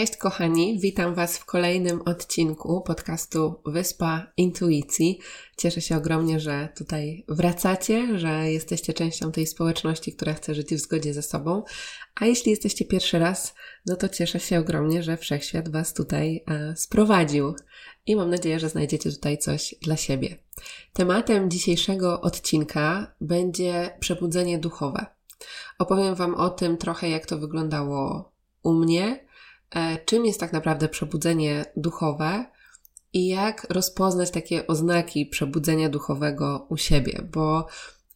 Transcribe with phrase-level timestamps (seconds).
[0.00, 5.18] Cześć kochani, witam Was w kolejnym odcinku podcastu Wyspa Intuicji.
[5.56, 10.78] Cieszę się ogromnie, że tutaj wracacie, że jesteście częścią tej społeczności, która chce żyć w
[10.78, 11.62] zgodzie ze sobą.
[12.20, 13.54] A jeśli jesteście pierwszy raz,
[13.86, 17.54] no to cieszę się ogromnie, że wszechświat Was tutaj e, sprowadził
[18.06, 20.36] i mam nadzieję, że znajdziecie tutaj coś dla siebie.
[20.92, 25.06] Tematem dzisiejszego odcinka będzie przebudzenie duchowe.
[25.78, 28.32] Opowiem Wam o tym trochę, jak to wyglądało
[28.62, 29.29] u mnie
[30.04, 32.44] czym jest tak naprawdę przebudzenie duchowe
[33.12, 37.66] i jak rozpoznać takie oznaki przebudzenia duchowego u siebie, bo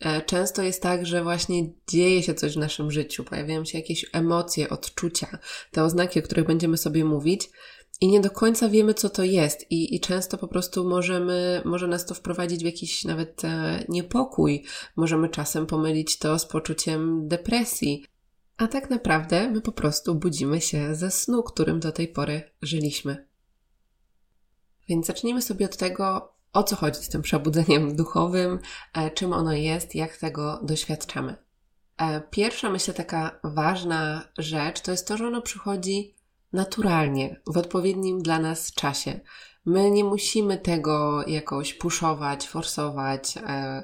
[0.00, 4.06] e, często jest tak, że właśnie dzieje się coś w naszym życiu, pojawiają się jakieś
[4.12, 5.38] emocje, odczucia,
[5.70, 7.50] te oznaki, o których będziemy sobie mówić.
[8.00, 11.88] I nie do końca wiemy, co to jest, i, i często po prostu możemy, może
[11.88, 14.64] nas to wprowadzić w jakiś nawet e, niepokój.
[14.96, 18.04] Możemy czasem pomylić to z poczuciem depresji.
[18.56, 23.26] A tak naprawdę my po prostu budzimy się ze snu, którym do tej pory żyliśmy.
[24.88, 28.58] Więc zacznijmy sobie od tego, o co chodzi z tym przebudzeniem duchowym,
[28.92, 31.36] e, czym ono jest, jak tego doświadczamy.
[31.96, 36.14] E, pierwsza, myślę, taka ważna rzecz to jest to, że ono przychodzi
[36.52, 39.20] naturalnie, w odpowiednim dla nas czasie.
[39.64, 43.82] My nie musimy tego jakoś puszować, forsować, e,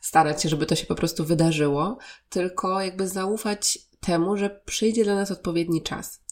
[0.00, 1.98] starać się, żeby to się po prostu wydarzyło,
[2.28, 6.22] tylko jakby zaufać temu, że przyjdzie dla nas odpowiedni czas.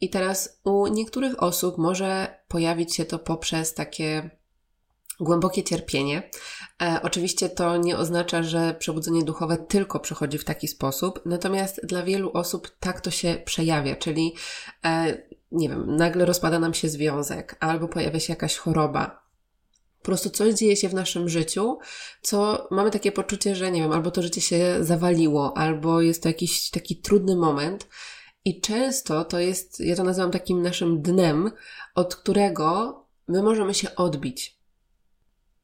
[0.00, 4.30] I teraz u niektórych osób może pojawić się to poprzez takie
[5.20, 6.30] głębokie cierpienie.
[6.82, 12.02] E, oczywiście to nie oznacza, że przebudzenie duchowe tylko przychodzi w taki sposób, natomiast dla
[12.02, 14.34] wielu osób tak to się przejawia, czyli
[14.84, 15.22] e,
[15.52, 19.27] nie wiem, nagle rozpada nam się związek, albo pojawia się jakaś choroba,
[20.08, 21.78] prostu coś dzieje się w naszym życiu,
[22.22, 26.28] co mamy takie poczucie, że nie wiem, albo to życie się zawaliło, albo jest to
[26.28, 27.88] jakiś taki trudny moment.
[28.44, 31.50] I często to jest, ja to nazywam takim naszym dnem,
[31.94, 32.94] od którego
[33.28, 34.58] my możemy się odbić.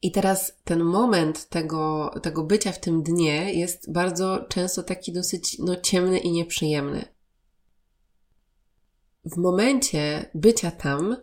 [0.01, 5.59] I teraz ten moment tego, tego bycia w tym dnie jest bardzo często taki dosyć
[5.59, 7.05] no, ciemny i nieprzyjemny.
[9.25, 11.17] W momencie bycia tam,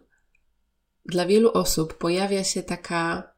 [1.07, 3.33] dla wielu osób pojawia się taka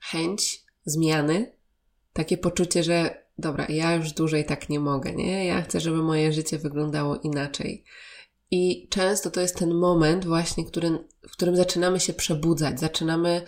[0.00, 1.52] chęć zmiany,
[2.12, 5.46] takie poczucie, że dobra, ja już dłużej tak nie mogę, nie?
[5.46, 7.84] Ja chcę, żeby moje życie wyglądało inaczej.
[8.50, 13.42] I często to jest ten moment właśnie, który, w którym zaczynamy się przebudzać, zaczynamy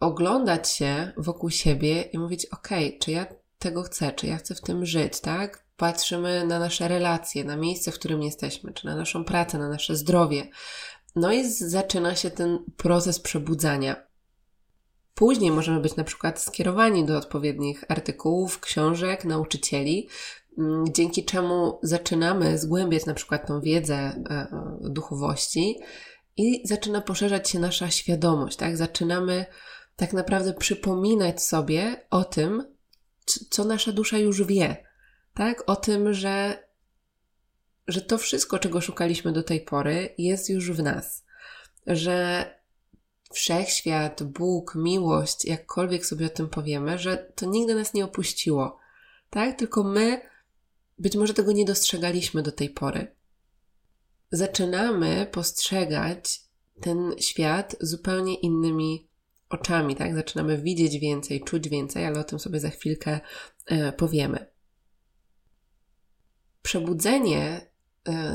[0.00, 2.68] oglądać się wokół siebie i mówić, ok,
[3.00, 3.26] czy ja
[3.58, 5.64] tego chcę, czy ja chcę w tym żyć, tak?
[5.76, 9.96] Patrzymy na nasze relacje, na miejsce, w którym jesteśmy, czy na naszą pracę, na nasze
[9.96, 10.48] zdrowie.
[11.16, 14.08] No i zaczyna się ten proces przebudzania.
[15.14, 20.08] Później możemy być na przykład skierowani do odpowiednich artykułów, książek, nauczycieli,
[20.58, 24.46] mm, dzięki czemu zaczynamy zgłębiać na przykład tą wiedzę e,
[24.80, 25.78] duchowości
[26.36, 28.76] i zaczyna poszerzać się nasza świadomość, tak?
[28.76, 29.46] Zaczynamy
[29.96, 32.64] tak naprawdę przypominać sobie o tym,
[33.50, 34.76] co nasza dusza już wie,
[35.34, 35.64] tak?
[35.66, 36.62] O tym, że
[37.88, 41.24] że to wszystko, czego szukaliśmy do tej pory, jest już w nas.
[41.86, 42.44] Że
[43.32, 48.78] wszechświat, Bóg, miłość, jakkolwiek sobie o tym powiemy, że to nigdy nas nie opuściło.
[49.30, 49.58] Tak?
[49.58, 50.20] Tylko my
[50.98, 53.14] być może tego nie dostrzegaliśmy do tej pory.
[54.32, 56.40] Zaczynamy postrzegać
[56.80, 59.08] ten świat zupełnie innymi
[59.48, 60.14] oczami, tak?
[60.14, 63.20] Zaczynamy widzieć więcej, czuć więcej, ale o tym sobie za chwilkę
[63.66, 64.46] e, powiemy.
[66.62, 67.67] Przebudzenie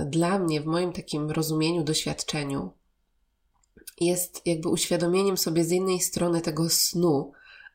[0.06, 2.72] dla mnie, w moim takim rozumieniu, doświadczeniu,
[4.02, 7.32] jest jakby uświadomieniem sobie z jednej strony tego snu,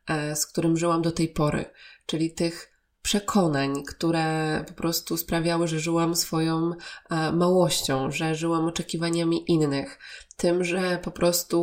[0.06, 1.64] e, z którym żyłam do tej pory,
[2.06, 6.72] czyli tych przekonań, które po prostu sprawiały, że żyłam swoją
[7.10, 9.98] e, małością, że żyłam oczekiwaniami innych,
[10.36, 11.58] tym, że po prostu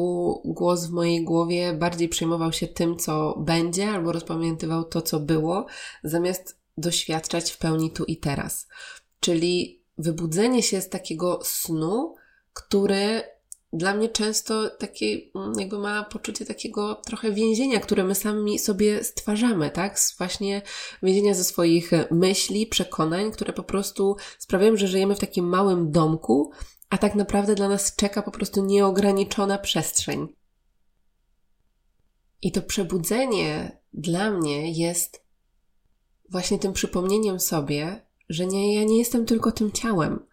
[0.46, 5.66] głos w mojej głowie bardziej przejmował się tym, co będzie, albo rozpamiętywał to, co było,
[6.04, 8.68] zamiast doświadczać w pełni tu i teraz.
[9.20, 12.16] Czyli wybudzenie się z takiego snu,
[12.54, 13.24] który
[13.74, 19.04] dla mnie często takie, mm, jakby ma poczucie takiego trochę więzienia, które my sami sobie
[19.04, 20.00] stwarzamy, tak?
[20.18, 20.62] Właśnie
[21.04, 26.52] więzienia ze swoich myśli, przekonań, które po prostu sprawiają, że żyjemy w takim małym domku,
[26.90, 30.28] a tak naprawdę dla nas czeka po prostu nieograniczona przestrzeń.
[32.42, 35.26] I to przebudzenie dla mnie jest
[36.30, 40.26] właśnie tym przypomnieniem sobie, że nie, ja nie jestem tylko tym ciałem.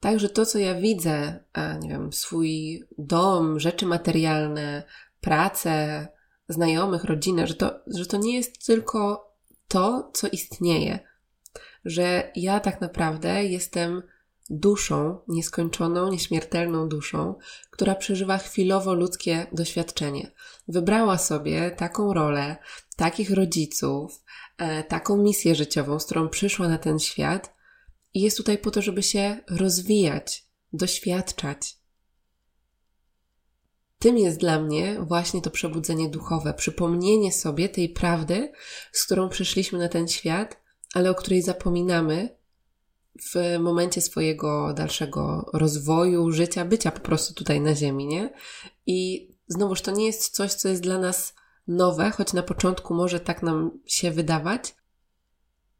[0.00, 4.82] Tak, że to, co ja widzę, a nie wiem, swój dom, rzeczy materialne,
[5.20, 6.08] pracę,
[6.48, 9.32] znajomych, rodzinę, że to, że to nie jest tylko
[9.68, 10.98] to, co istnieje.
[11.84, 14.02] Że ja tak naprawdę jestem
[14.50, 17.34] duszą, nieskończoną, nieśmiertelną duszą,
[17.70, 20.32] która przeżywa chwilowo ludzkie doświadczenie.
[20.68, 22.56] Wybrała sobie taką rolę,
[22.96, 24.24] takich rodziców,
[24.58, 27.54] e, taką misję życiową, z którą przyszła na ten świat
[28.14, 31.78] i jest tutaj po to, żeby się rozwijać, doświadczać.
[33.98, 38.52] Tym jest dla mnie właśnie to przebudzenie duchowe, przypomnienie sobie tej prawdy,
[38.92, 40.60] z którą przyszliśmy na ten świat,
[40.94, 42.37] ale o której zapominamy
[43.22, 48.32] w momencie swojego dalszego rozwoju, życia, bycia po prostu tutaj na Ziemi, nie?
[48.86, 51.34] I znowuż to nie jest coś, co jest dla nas
[51.68, 54.74] nowe, choć na początku może tak nam się wydawać.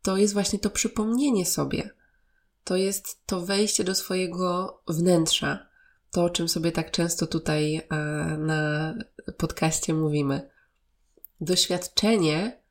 [0.03, 1.91] To jest właśnie to przypomnienie sobie.
[2.65, 5.69] To jest to wejście do swojego wnętrza.
[6.11, 7.97] To, o czym sobie tak często tutaj e,
[8.39, 8.95] na
[9.37, 10.51] podcaście mówimy.
[11.41, 12.63] Doświadczenie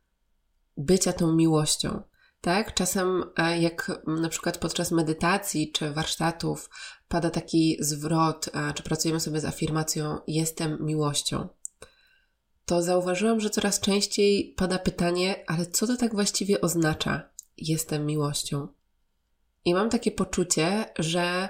[0.77, 2.01] bycia tą miłością
[2.41, 2.73] tak?
[2.73, 6.69] Czasem, e, jak na przykład podczas medytacji czy warsztatów
[7.07, 11.47] pada taki zwrot, e, czy pracujemy sobie z afirmacją jestem miłością,
[12.65, 18.67] to zauważyłam, że coraz częściej pada pytanie, ale co to tak właściwie oznacza jestem miłością?
[19.65, 21.49] I mam takie poczucie, że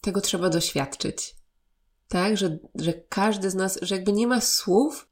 [0.00, 1.36] tego trzeba doświadczyć.
[2.08, 5.08] Tak, że, że każdy z nas, że jakby nie ma słów,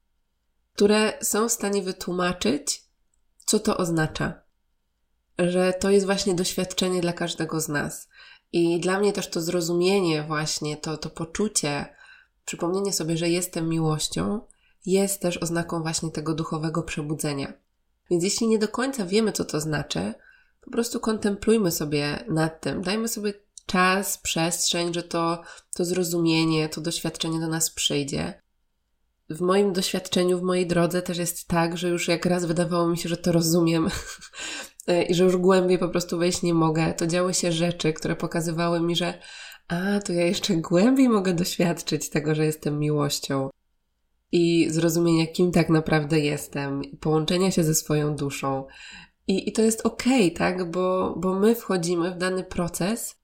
[0.75, 2.85] które są w stanie wytłumaczyć,
[3.47, 4.44] co to oznacza
[5.39, 8.09] że to jest właśnie doświadczenie dla każdego z nas.
[8.53, 11.87] I dla mnie też to zrozumienie, właśnie to, to poczucie,
[12.45, 14.41] przypomnienie sobie, że jestem miłością,
[14.87, 17.53] jest też oznaką właśnie tego duchowego przebudzenia.
[18.11, 20.15] Więc jeśli nie do końca wiemy, co to znaczy,
[20.61, 23.35] po prostu kontemplujmy sobie nad tym, dajmy sobie
[23.67, 25.43] czas, przestrzeń, że to,
[25.77, 28.43] to zrozumienie, to doświadczenie do nas przyjdzie.
[29.31, 32.99] W moim doświadczeniu, w mojej drodze też jest tak, że już jak raz wydawało mi
[32.99, 33.89] się, że to rozumiem,
[34.87, 38.17] E, i że już głębiej po prostu wejść nie mogę, to działy się rzeczy, które
[38.17, 39.19] pokazywały mi, że
[39.69, 43.51] a, to ja jeszcze głębiej mogę doświadczyć tego, że jestem miłością
[44.33, 48.67] i zrozumienia, kim tak naprawdę jestem, połączenia się ze swoją duszą.
[49.27, 50.71] I, i to jest okej, okay, tak?
[50.71, 53.17] Bo, bo my wchodzimy w dany proces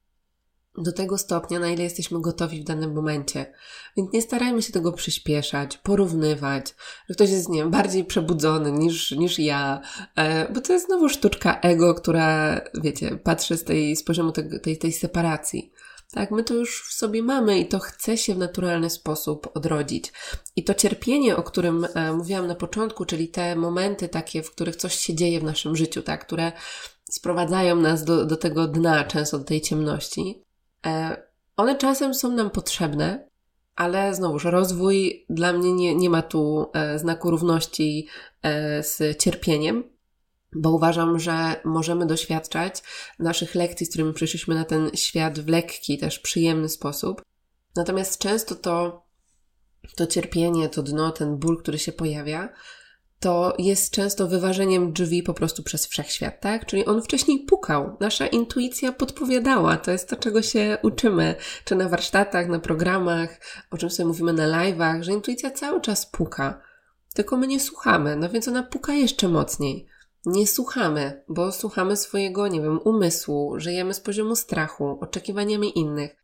[0.77, 3.53] do tego stopnia, na ile jesteśmy gotowi w danym momencie.
[3.97, 6.75] Więc nie starajmy się tego przyspieszać, porównywać,
[7.09, 9.81] że ktoś jest, nie wiem, bardziej przebudzony niż, niż ja,
[10.15, 14.61] e, bo to jest znowu sztuczka ego, która, wiecie, patrzy z tej, z poziomu tej,
[14.61, 15.71] tej, tej separacji.
[16.11, 20.13] Tak, my to już w sobie mamy i to chce się w naturalny sposób odrodzić.
[20.55, 24.75] I to cierpienie, o którym e, mówiłam na początku, czyli te momenty takie, w których
[24.75, 26.51] coś się dzieje w naszym życiu, tak, które
[27.11, 30.45] sprowadzają nas do, do tego dna, często do tej ciemności,
[31.57, 33.27] one czasem są nam potrzebne,
[33.75, 38.07] ale znowuż rozwój dla mnie nie, nie ma tu e, znaku równości
[38.43, 39.83] e, z cierpieniem,
[40.55, 42.83] bo uważam, że możemy doświadczać
[43.19, 47.21] naszych lekcji, z którymi przyszliśmy na ten świat w lekki, też przyjemny sposób.
[47.75, 49.05] Natomiast często to,
[49.95, 52.49] to cierpienie, to dno, ten ból, który się pojawia,
[53.21, 56.65] to jest często wyważeniem drzwi po prostu przez wszechświat, tak?
[56.65, 61.35] Czyli on wcześniej pukał, nasza intuicja podpowiadała, to jest to, czego się uczymy,
[61.65, 63.39] czy na warsztatach, na programach,
[63.71, 66.61] o czym sobie mówimy na live'ach, że intuicja cały czas puka,
[67.13, 69.87] tylko my nie słuchamy, no więc ona puka jeszcze mocniej.
[70.25, 76.15] Nie słuchamy, bo słuchamy swojego, nie wiem, umysłu, żyjemy z poziomu strachu, oczekiwaniami innych.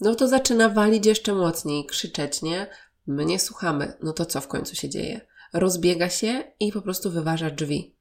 [0.00, 2.66] No to zaczyna walić jeszcze mocniej, krzyczeć, nie?
[3.06, 3.92] My nie słuchamy.
[4.02, 5.29] No to co w końcu się dzieje?
[5.52, 7.96] Rozbiega się i po prostu wyważa drzwi.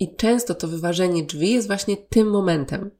[0.00, 2.90] I często to wyważenie drzwi jest właśnie tym momentem.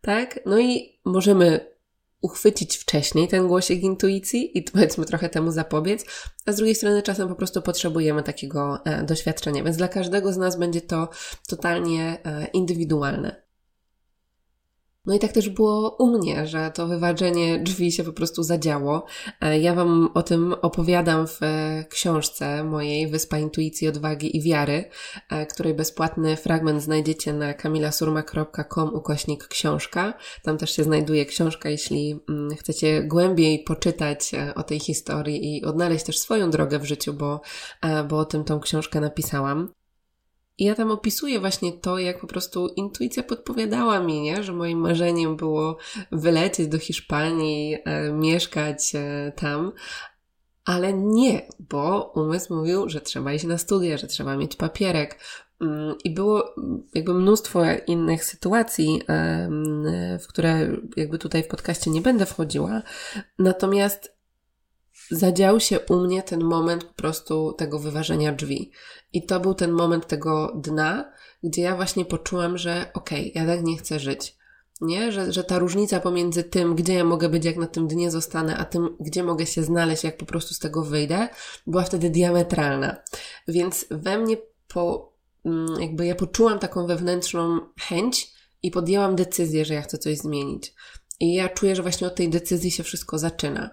[0.00, 0.40] Tak?
[0.46, 1.72] No i możemy
[2.20, 6.04] uchwycić wcześniej ten głosik intuicji i powiedzmy trochę temu zapobiec,
[6.46, 10.36] a z drugiej strony czasem po prostu potrzebujemy takiego e, doświadczenia, więc dla każdego z
[10.36, 11.08] nas będzie to
[11.48, 13.41] totalnie e, indywidualne.
[15.06, 19.04] No i tak też było u mnie, że to wyważenie drzwi się po prostu zadziało.
[19.40, 24.84] E, ja Wam o tym opowiadam w e, książce mojej Wyspa Intuicji, Odwagi i Wiary,
[25.30, 30.14] e, której bezpłatny fragment znajdziecie na kamilasurma.com ukośnik książka.
[30.42, 36.04] Tam też się znajduje książka, jeśli mm, chcecie głębiej poczytać o tej historii i odnaleźć
[36.04, 37.40] też swoją drogę w życiu, bo,
[38.08, 39.81] bo o tym tą książkę napisałam.
[40.58, 44.42] I ja tam opisuję właśnie to, jak po prostu intuicja podpowiadała mi, nie?
[44.42, 45.76] że moim marzeniem było
[46.12, 49.72] wylecieć do Hiszpanii, e, mieszkać e, tam,
[50.64, 55.18] ale nie, bo umysł mówił, że trzeba iść na studia, że trzeba mieć papierek.
[55.60, 56.54] Mm, I było
[56.94, 59.02] jakby mnóstwo innych sytuacji,
[60.20, 62.82] w które jakby tutaj w podcaście nie będę wchodziła.
[63.38, 64.16] Natomiast
[65.12, 68.70] zadział się u mnie ten moment po prostu tego wyważenia drzwi.
[69.12, 73.56] I to był ten moment tego dna, gdzie ja właśnie poczułam, że okej, okay, ja
[73.56, 74.36] tak nie chcę żyć.
[74.80, 75.12] Nie?
[75.12, 78.56] Że, że ta różnica pomiędzy tym, gdzie ja mogę być, jak na tym dnie zostanę,
[78.56, 81.28] a tym, gdzie mogę się znaleźć, jak po prostu z tego wyjdę,
[81.66, 82.96] była wtedy diametralna.
[83.48, 84.36] Więc we mnie
[84.68, 85.12] po,
[85.44, 90.74] mm, jakby ja poczułam taką wewnętrzną chęć i podjęłam decyzję, że ja chcę coś zmienić.
[91.20, 93.70] I ja czuję, że właśnie od tej decyzji się wszystko zaczyna.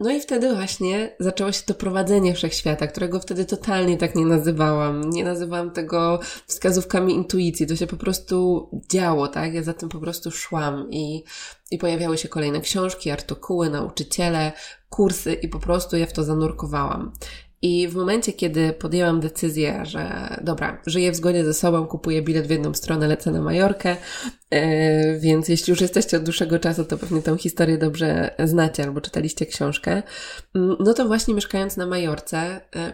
[0.00, 5.10] No i wtedy właśnie zaczęło się to prowadzenie wszechświata, którego wtedy totalnie tak nie nazywałam.
[5.10, 7.66] Nie nazywałam tego wskazówkami intuicji.
[7.66, 9.54] To się po prostu działo, tak?
[9.54, 11.24] Ja za tym po prostu szłam i,
[11.70, 14.52] i pojawiały się kolejne książki, artykuły, nauczyciele,
[14.90, 17.12] kursy i po prostu ja w to zanurkowałam.
[17.62, 22.46] I w momencie, kiedy podjęłam decyzję, że dobra, żyję w zgodzie ze sobą, kupuję bilet
[22.46, 23.96] w jedną stronę, lecę na Majorkę,
[24.50, 24.60] yy,
[25.20, 29.46] więc jeśli już jesteście od dłuższego czasu, to pewnie tę historię dobrze znacie albo czytaliście
[29.46, 30.02] książkę.
[30.54, 32.92] Yy, no to właśnie mieszkając na Majorce, yy,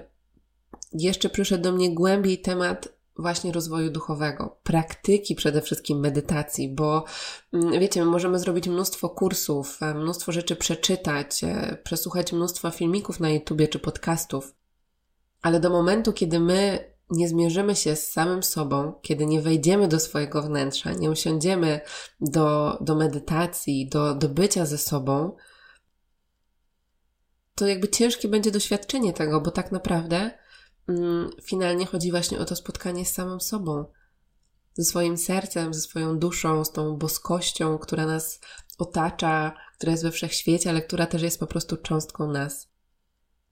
[0.92, 2.88] jeszcze przyszedł do mnie głębiej temat
[3.18, 7.04] właśnie rozwoju duchowego, praktyki przede wszystkim medytacji, bo
[7.52, 11.40] mm, wiecie, my możemy zrobić mnóstwo kursów, mnóstwo rzeczy przeczytać,
[11.84, 14.54] przesłuchać mnóstwo filmików na YouTubie czy podcastów,
[15.42, 20.00] ale do momentu, kiedy my nie zmierzymy się z samym sobą, kiedy nie wejdziemy do
[20.00, 21.80] swojego wnętrza, nie usiądziemy
[22.20, 25.36] do, do medytacji, do, do bycia ze sobą,
[27.54, 30.30] to jakby ciężkie będzie doświadczenie tego, bo tak naprawdę
[31.42, 33.84] finalnie chodzi właśnie o to spotkanie z samym sobą,
[34.74, 38.40] ze swoim sercem, ze swoją duszą, z tą boskością, która nas
[38.78, 42.72] otacza, która jest we wszechświecie, ale która też jest po prostu cząstką nas.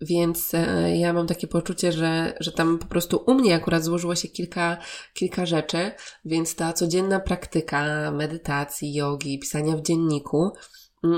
[0.01, 4.15] Więc e, ja mam takie poczucie, że, że tam po prostu u mnie akurat złożyło
[4.15, 4.79] się kilka,
[5.15, 5.93] kilka rzeczy,
[6.25, 10.53] więc ta codzienna praktyka medytacji, jogi, pisania w dzienniku, mm,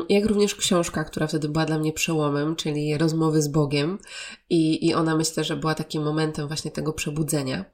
[0.08, 3.98] jak również książka, która wtedy była dla mnie przełomem, czyli rozmowy z Bogiem,
[4.50, 7.64] i, i ona myślę, że była takim momentem właśnie tego przebudzenia.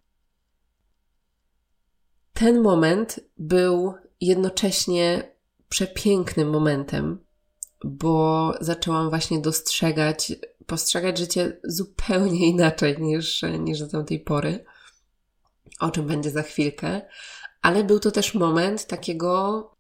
[2.33, 5.33] Ten moment był jednocześnie
[5.69, 7.19] przepięknym momentem,
[7.85, 10.33] bo zaczęłam właśnie dostrzegać
[10.69, 14.65] postrzegać życie zupełnie inaczej niż, niż do tamtej pory,
[15.81, 17.01] o czym będzie za chwilkę,
[17.63, 19.78] ale był to też moment takiego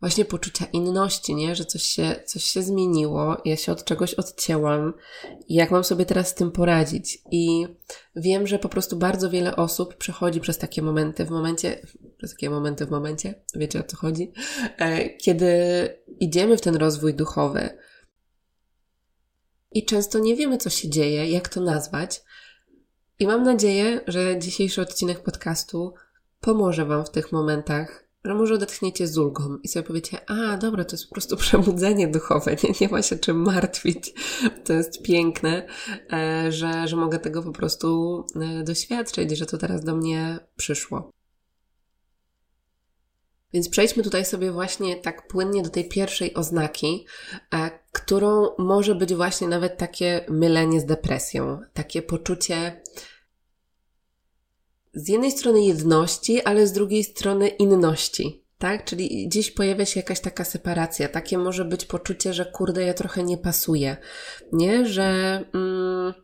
[0.00, 1.56] właśnie poczucia inności, nie?
[1.56, 4.94] Że coś się, coś się zmieniło, ja się od czegoś odcięłam
[5.48, 7.18] i jak mam sobie teraz z tym poradzić.
[7.30, 7.66] I
[8.16, 11.80] wiem, że po prostu bardzo wiele osób przechodzi przez takie momenty w momencie,
[12.18, 14.32] przez takie momenty w momencie, wiecie o co chodzi,
[14.78, 15.48] e, kiedy
[16.20, 17.78] idziemy w ten rozwój duchowy,
[19.72, 22.22] i często nie wiemy, co się dzieje, jak to nazwać.
[23.18, 25.94] I mam nadzieję, że dzisiejszy odcinek podcastu
[26.40, 30.84] pomoże Wam w tych momentach, że może odetchniecie z ulgą i sobie powiecie, a dobra,
[30.84, 34.14] to jest po prostu przebudzenie duchowe, nie, nie ma się czym martwić.
[34.64, 35.66] To jest piękne,
[36.12, 41.10] e, że, że mogę tego po prostu e, doświadczyć, że to teraz do mnie przyszło.
[43.52, 47.06] Więc przejdźmy tutaj sobie właśnie tak płynnie do tej pierwszej oznaki,
[47.54, 52.82] e, którą może być właśnie nawet takie mylenie z depresją, takie poczucie
[54.94, 58.44] z jednej strony jedności, ale z drugiej strony inności.
[58.58, 58.84] Tak?
[58.84, 61.08] Czyli gdzieś pojawia się jakaś taka separacja.
[61.08, 63.96] Takie może być poczucie, że kurde, ja trochę nie pasuję.
[64.52, 64.86] Nie?
[64.86, 65.40] Że.
[65.54, 66.14] Mm,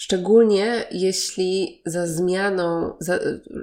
[0.00, 3.18] Szczególnie jeśli za zmianą, za,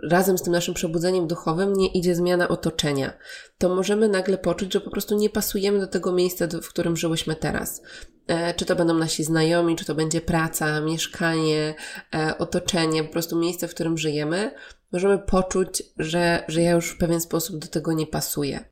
[0.10, 3.14] razem z tym naszym przebudzeniem duchowym nie idzie zmiana otoczenia,
[3.58, 7.36] to możemy nagle poczuć, że po prostu nie pasujemy do tego miejsca, w którym żyłyśmy
[7.36, 7.82] teraz.
[8.28, 11.76] E, czy to będą nasi znajomi, czy to będzie praca, mieszkanie,
[12.16, 14.52] e, otoczenie, po prostu miejsce, w którym żyjemy,
[14.92, 18.70] możemy poczuć, że, że ja już w pewien sposób do tego nie pasuję.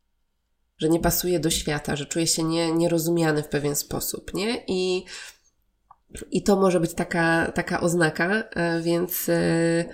[0.77, 4.63] Że nie pasuję do świata, że czuję się nie, nierozumiany w pewien sposób, nie?
[4.67, 5.05] I
[6.31, 9.85] i to może być taka, taka oznaka, e, więc e,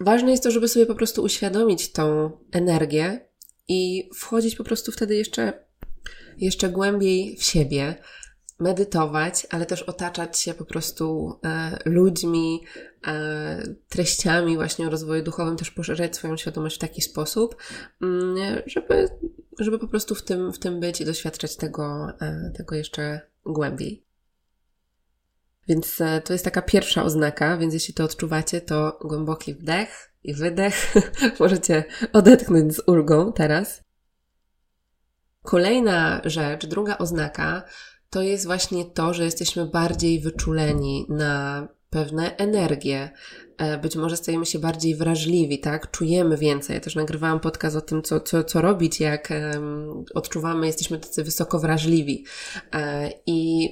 [0.00, 3.28] ważne jest to, żeby sobie po prostu uświadomić tą energię
[3.68, 5.64] i wchodzić po prostu wtedy jeszcze,
[6.38, 7.94] jeszcze głębiej w siebie,
[8.58, 12.60] medytować, ale też otaczać się po prostu e, ludźmi,
[13.88, 17.56] treściami właśnie o rozwoju duchowym, też poszerzać swoją świadomość w taki sposób,
[18.02, 19.08] mm, żeby,
[19.58, 22.06] żeby po prostu w tym, w tym być i doświadczać tego,
[22.56, 24.09] tego jeszcze głębiej.
[25.70, 30.34] Więc e, to jest taka pierwsza oznaka, więc jeśli to odczuwacie, to głęboki wdech i
[30.34, 30.94] wydech.
[31.40, 33.82] Możecie odetchnąć z ulgą teraz.
[35.42, 37.62] Kolejna rzecz, druga oznaka,
[38.10, 43.10] to jest właśnie to, że jesteśmy bardziej wyczuleni na pewne energie.
[43.58, 45.90] E, być może stajemy się bardziej wrażliwi, tak?
[45.90, 46.74] Czujemy więcej.
[46.74, 51.24] Ja też nagrywałam podcast o tym, co, co, co robić, jak um, odczuwamy, jesteśmy tacy
[51.24, 52.24] wysoko wrażliwi.
[52.72, 53.68] E, I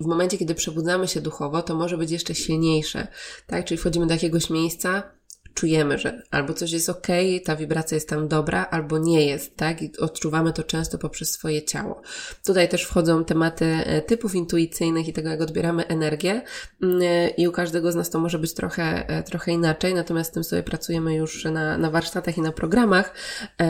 [0.00, 3.06] w momencie, kiedy przebudzamy się duchowo, to może być jeszcze silniejsze,
[3.46, 3.64] tak?
[3.64, 5.18] Czyli wchodzimy do jakiegoś miejsca,
[5.58, 7.06] czujemy, że albo coś jest ok,
[7.44, 9.82] ta wibracja jest tam dobra, albo nie jest, tak?
[9.82, 12.02] I odczuwamy to często poprzez swoje ciało.
[12.46, 16.42] Tutaj też wchodzą tematy e, typów intuicyjnych i tego, jak odbieramy energię
[16.82, 20.30] mm, e, i u każdego z nas to może być trochę, e, trochę inaczej, natomiast
[20.30, 23.14] z tym sobie pracujemy już na, na warsztatach i na programach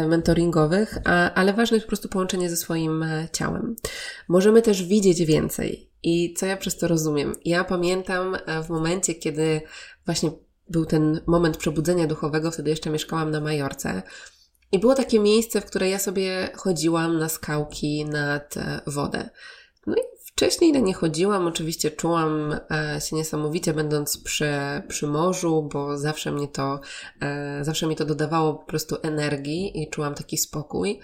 [0.09, 0.99] mentoringowych,
[1.35, 3.77] ale ważne jest po prostu połączenie ze swoim ciałem.
[4.29, 5.88] Możemy też widzieć więcej.
[6.03, 7.35] I co ja przez to rozumiem?
[7.45, 9.61] Ja pamiętam w momencie, kiedy
[10.07, 10.31] właśnie
[10.69, 14.03] był ten moment przebudzenia duchowego, wtedy jeszcze mieszkałam na Majorce.
[14.73, 19.31] I było takie miejsce, w które ja sobie chodziłam na skałki nad e, wodę.
[19.87, 24.53] No i wcześniej nie chodziłam, oczywiście czułam e, się niesamowicie, będąc przy,
[24.89, 26.81] przy morzu, bo zawsze mnie to,
[27.21, 31.01] e, zawsze mi to dodawało po prostu energii i czułam taki spokój.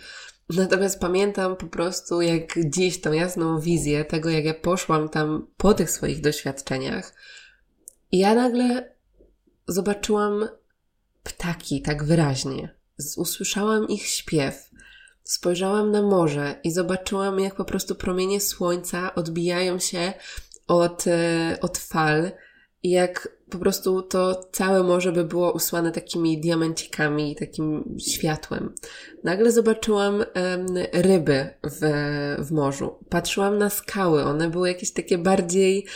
[0.48, 5.74] Natomiast pamiętam po prostu jak dziś tą jasną wizję tego, jak ja poszłam tam po
[5.74, 7.14] tych swoich doświadczeniach.
[8.12, 8.94] I ja nagle
[9.68, 10.48] zobaczyłam
[11.22, 12.74] ptaki tak wyraźnie.
[13.16, 14.70] Usłyszałam ich śpiew.
[15.22, 20.12] Spojrzałam na morze i zobaczyłam, jak po prostu promienie słońca odbijają się
[20.66, 22.32] od, e, od fal
[22.82, 28.74] jak po prostu to całe morze by było usłane takimi diamencikami, takim światłem.
[29.24, 30.26] Nagle zobaczyłam um,
[30.92, 31.80] ryby w,
[32.38, 32.98] w morzu.
[33.08, 35.86] Patrzyłam na skały, one były jakieś takie bardziej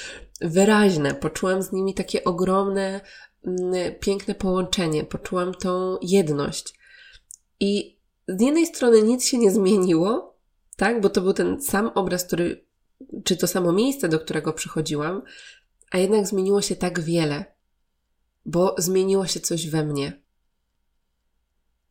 [0.41, 1.15] wyraźne.
[1.15, 3.01] Poczułam z nimi takie ogromne
[3.47, 6.75] Mm, piękne połączenie, poczułam tą jedność.
[7.61, 10.39] I z jednej strony nic się nie zmieniło,
[10.77, 12.65] tak, bo to był ten sam obraz, który,
[13.25, 15.23] czy to samo miejsce, do którego przychodziłam,
[15.91, 17.45] a jednak zmieniło się tak wiele,
[18.47, 20.23] bo zmieniło się coś we mnie.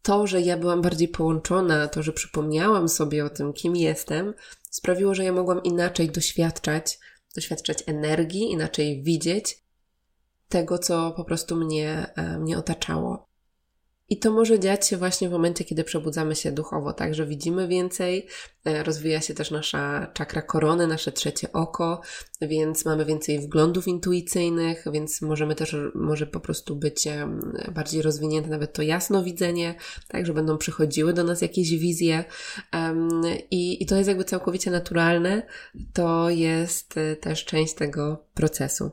[0.02, 4.34] To, że ja byłam bardziej połączona, to, że przypomniałam sobie o tym, kim jestem,
[4.70, 7.00] sprawiło, że ja mogłam inaczej doświadczać,
[7.36, 9.64] doświadczać energii, inaczej widzieć
[10.50, 13.28] tego, co po prostu mnie, e, mnie otaczało.
[14.10, 17.68] I to może dziać się właśnie w momencie, kiedy przebudzamy się duchowo, tak, że widzimy
[17.68, 18.28] więcej,
[18.66, 22.02] e, rozwija się też nasza czakra korony, nasze trzecie oko,
[22.42, 27.08] więc mamy więcej wglądów intuicyjnych, więc możemy też, może po prostu być
[27.72, 29.76] bardziej rozwinięte nawet to jasnowidzenie,
[30.08, 32.24] tak, że będą przychodziły do nas jakieś wizje
[33.52, 35.48] i, i to jest jakby całkowicie naturalne,
[35.94, 38.92] to jest e, też część tego procesu.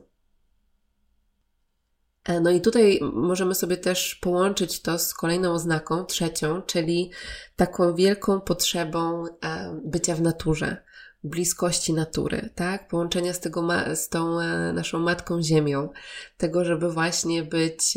[2.25, 7.11] E, no i tutaj możemy sobie też połączyć to z kolejną oznaką, trzecią, czyli
[7.55, 10.77] taką wielką potrzebą e, bycia w naturze,
[11.23, 12.87] bliskości natury, tak?
[12.87, 15.89] Połączenia z, tego, z tą e, naszą matką ziemią,
[16.37, 17.93] tego, żeby właśnie być,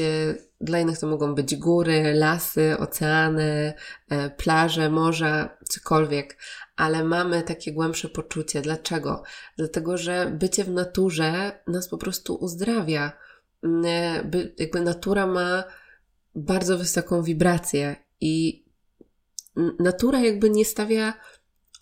[0.60, 3.74] dla innych to mogą być góry, lasy, oceany,
[4.36, 6.36] plaże, morza, cokolwiek,
[6.76, 8.62] ale mamy takie głębsze poczucie.
[8.62, 9.22] Dlaczego?
[9.56, 13.12] Dlatego, że bycie w naturze nas po prostu uzdrawia
[14.58, 15.64] jakby natura ma
[16.34, 18.64] bardzo wysoką wibrację i
[19.78, 21.14] natura jakby nie stawia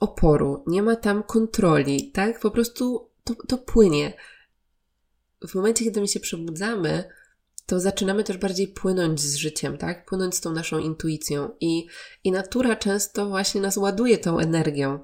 [0.01, 2.41] oporu, nie ma tam kontroli, tak?
[2.41, 4.15] Po prostu to, to płynie.
[5.49, 7.05] W momencie, kiedy my się przebudzamy,
[7.67, 10.07] to zaczynamy też bardziej płynąć z życiem, tak?
[10.07, 11.51] Płynąć z tą naszą intuicją.
[11.61, 11.87] I,
[12.25, 15.01] i natura często właśnie nas ładuje tą energią.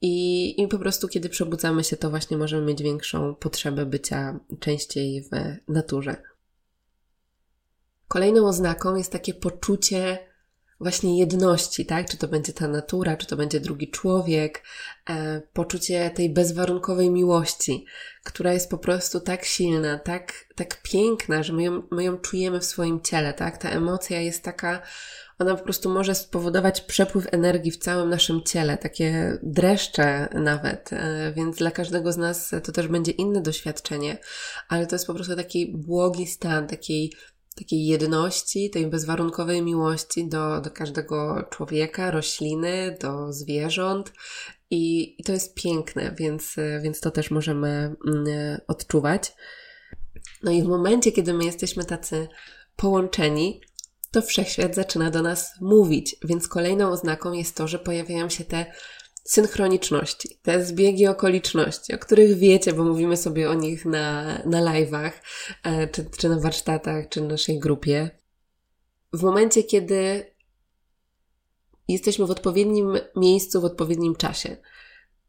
[0.00, 5.22] I, I po prostu, kiedy przebudzamy się, to właśnie możemy mieć większą potrzebę bycia częściej
[5.22, 5.30] w
[5.72, 6.22] naturze.
[8.08, 10.28] Kolejną oznaką jest takie poczucie
[10.80, 12.10] właśnie jedności, tak?
[12.10, 14.62] Czy to będzie ta natura, czy to będzie drugi człowiek,
[15.10, 17.86] e, poczucie tej bezwarunkowej miłości,
[18.24, 22.60] która jest po prostu tak silna, tak, tak piękna, że my ją, my ją czujemy
[22.60, 23.58] w swoim ciele, tak?
[23.58, 24.82] Ta emocja jest taka
[25.38, 31.32] ona po prostu może spowodować przepływ energii w całym naszym ciele, takie dreszcze nawet, e,
[31.36, 34.18] więc dla każdego z nas to też będzie inne doświadczenie,
[34.68, 37.12] ale to jest po prostu taki błogi stan, takiej
[37.58, 44.12] takiej jedności, tej bezwarunkowej miłości do, do każdego człowieka, rośliny, do zwierząt.
[44.70, 47.68] I, I to jest piękne, więc, więc to też możemy
[48.06, 48.26] mm,
[48.68, 49.32] odczuwać.
[50.42, 52.28] No i w momencie, kiedy my jesteśmy tacy
[52.76, 53.60] połączeni,
[54.10, 58.66] to wszechświat zaczyna do nas mówić, więc kolejną oznaką jest to, że pojawiają się te
[59.24, 65.12] synchroniczności, te zbiegi okoliczności, o których wiecie, bo mówimy sobie o nich na, na live'ach,
[65.64, 68.10] e, czy, czy na warsztatach, czy na naszej grupie.
[69.12, 70.30] W momencie, kiedy
[71.88, 74.56] jesteśmy w odpowiednim miejscu, w odpowiednim czasie,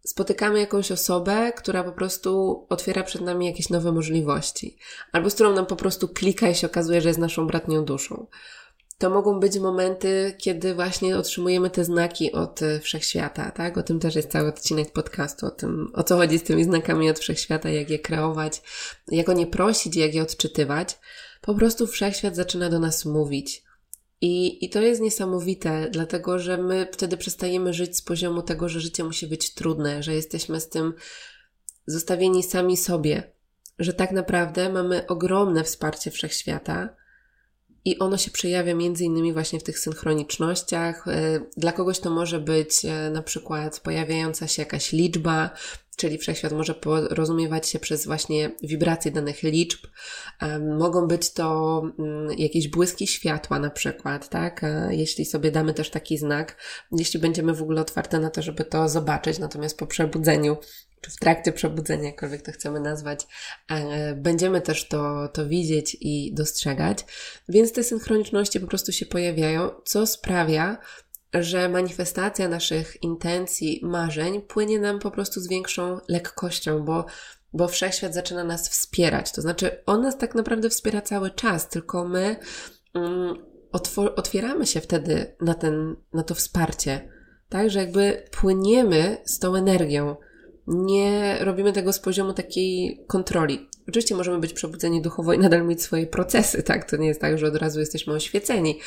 [0.06, 4.78] spotykamy jakąś osobę, która po prostu otwiera przed nami jakieś nowe możliwości,
[5.12, 8.28] albo z którą nam po prostu klika i się okazuje, że jest naszą bratnią duszą
[9.00, 13.78] to mogą być momenty, kiedy właśnie otrzymujemy te znaki od e, wszechświata, tak?
[13.78, 17.10] O tym też jest cały odcinek podcastu, o tym, o co chodzi z tymi znakami
[17.10, 18.62] od wszechświata, jak je kreować,
[19.08, 21.00] jak o nie prosić, jak je odczytywać.
[21.42, 23.64] Po prostu wszechświat zaczyna do nas mówić.
[24.22, 28.80] I, I to jest niesamowite, dlatego że my wtedy przestajemy żyć z poziomu tego, że
[28.80, 30.94] życie musi być trudne, że jesteśmy z tym
[31.88, 33.32] zostawieni sami sobie,
[33.80, 36.99] że tak naprawdę mamy ogromne wsparcie wszechświata
[37.86, 41.08] i ono się przejawia między innymi właśnie w tych synchronicznościach.
[41.08, 45.50] E, dla kogoś to może być e, na przykład pojawiająca się jakaś liczba,
[45.98, 49.80] czyli wszechświat może porozumiewać się przez właśnie wibracje danych liczb.
[50.40, 54.66] E, mogą być to mm, jakieś błyski światła na przykład, tak?
[54.90, 56.56] Jeśli sobie damy też taki znak,
[56.92, 60.58] jeśli będziemy w ogóle otwarte na to, żeby to zobaczyć, natomiast po przebudzeniu
[61.02, 63.28] czy w trakcie przebudzenia, jakkolwiek to chcemy nazwać,
[63.70, 67.06] e, będziemy też to, to widzieć i dostrzegać.
[67.50, 70.78] Więc te synchroniczności po prostu się pojawiają, co sprawia,
[71.34, 77.06] że manifestacja naszych intencji, marzeń płynie nam po prostu z większą lekkością, bo,
[77.54, 79.32] bo wszechświat zaczyna nas wspierać.
[79.32, 82.36] To znaczy, on nas tak naprawdę wspiera cały czas, tylko my
[82.94, 83.36] mm,
[84.16, 87.10] otwieramy się wtedy na, ten, na to wsparcie.
[87.50, 90.16] Tak, że jakby płyniemy z tą energią
[90.70, 93.70] nie robimy tego z poziomu takiej kontroli.
[93.88, 96.90] Oczywiście możemy być przebudzeni duchowo i nadal mieć swoje procesy, tak?
[96.90, 98.80] To nie jest tak, że od razu jesteśmy oświeceni.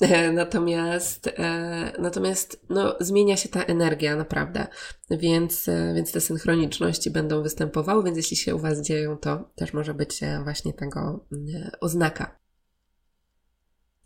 [0.00, 4.66] E, natomiast, e, natomiast, no, zmienia się ta energia naprawdę.
[5.10, 9.72] Więc, e, więc te synchroniczności będą występowały, więc jeśli się u Was dzieją, to też
[9.72, 12.38] może być właśnie tego mm, oznaka.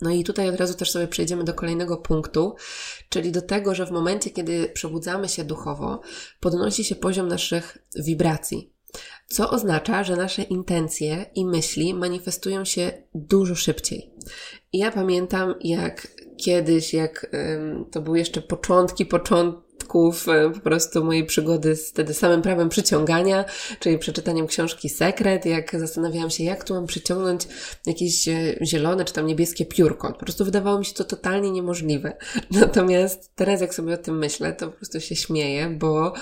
[0.02, 2.54] No i tutaj od razu też sobie przejdziemy do kolejnego punktu,
[3.08, 6.00] czyli do tego, że w momencie, kiedy przebudzamy się duchowo,
[6.40, 8.72] podnosi się poziom naszych wibracji,
[9.28, 14.10] co oznacza, że nasze intencje i myśli manifestują się dużo szybciej.
[14.72, 19.71] I ja pamiętam, jak kiedyś, jak ym, to były jeszcze początki, początki,
[20.28, 23.44] e, po prostu mojej przygody z wtedy samym prawem przyciągania,
[23.80, 27.48] czyli przeczytaniem książki Sekret, jak zastanawiałam się, jak tu mam przyciągnąć
[27.86, 30.12] jakieś e, zielone czy tam niebieskie piórko.
[30.12, 32.16] Po prostu wydawało mi się to totalnie niemożliwe.
[32.50, 36.12] Natomiast teraz, jak sobie o tym myślę, to po prostu się śmieję, bo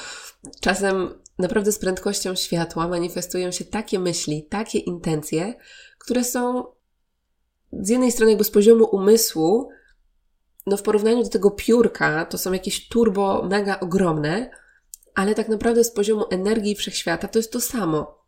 [0.61, 5.55] czasem naprawdę z prędkością światła manifestują się takie myśli, takie intencje,
[5.99, 6.65] które są
[7.73, 9.69] z jednej strony jakby z poziomu umysłu
[10.67, 14.51] no w porównaniu do tego piórka to są jakieś turbo mega ogromne,
[15.15, 18.21] ale tak naprawdę z poziomu energii wszechświata to jest to samo.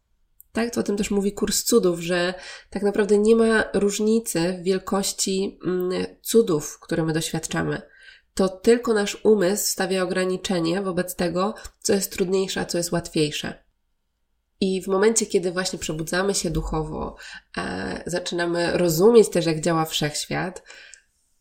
[0.53, 2.35] Tak, to o tym też mówi kurs cudów, że
[2.71, 7.83] tak naprawdę nie ma różnicy w wielkości mm, cudów, które my doświadczamy.
[8.35, 13.65] To tylko nasz umysł stawia ograniczenie wobec tego, co jest trudniejsze, a co jest łatwiejsze.
[14.61, 17.17] I w momencie, kiedy właśnie przebudzamy się duchowo,
[17.57, 20.63] e, zaczynamy rozumieć też, jak działa wszechświat,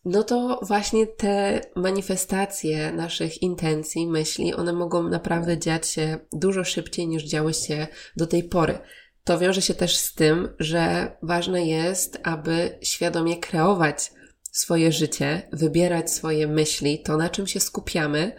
[0.04, 7.08] no to właśnie te manifestacje naszych intencji, myśli, one mogą naprawdę dziać się dużo szybciej
[7.08, 7.86] niż działy się
[8.16, 8.78] do tej pory.
[9.24, 14.12] To wiąże się też z tym, że ważne jest, aby świadomie kreować
[14.52, 18.32] swoje życie, wybierać swoje myśli, to na czym się skupiamy,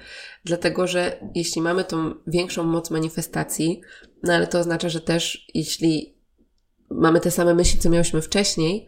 [0.46, 3.82] dlatego że jeśli mamy tą większą moc manifestacji,
[4.24, 6.18] no ale to oznacza, że też jeśli
[6.90, 8.88] mamy te same myśli, co miałyśmy wcześniej,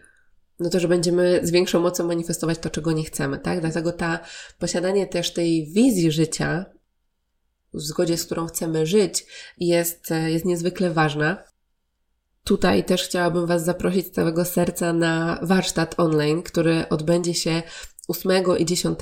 [0.59, 3.61] no to, że będziemy z większą mocą manifestować to, czego nie chcemy, tak?
[3.61, 4.19] Dlatego ta
[4.59, 6.65] posiadanie też tej wizji życia,
[7.73, 9.25] w zgodzie z którą chcemy żyć,
[9.57, 11.43] jest, jest niezwykle ważna.
[12.43, 17.63] Tutaj też chciałabym Was zaprosić z całego serca na warsztat online, który odbędzie się
[18.07, 18.99] 8 i 10